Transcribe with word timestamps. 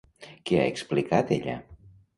Què 0.49 0.57
ha 0.61 0.65
explicat 0.71 1.37
ella? 1.39 1.59